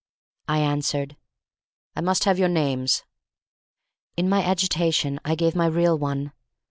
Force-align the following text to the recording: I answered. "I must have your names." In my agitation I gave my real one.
I 0.47 0.57
answered. 0.61 1.15
"I 1.95 2.01
must 2.01 2.23
have 2.23 2.39
your 2.39 2.49
names." 2.49 3.03
In 4.17 4.27
my 4.27 4.41
agitation 4.43 5.19
I 5.23 5.35
gave 5.35 5.55
my 5.55 5.67
real 5.67 5.95
one. 5.95 6.31